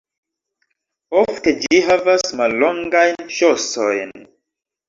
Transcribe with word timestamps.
Ofte 1.19 1.53
ĝi 1.65 1.83
havas 1.89 2.25
mallongajn 2.41 3.31
ŝosojn. 3.37 4.19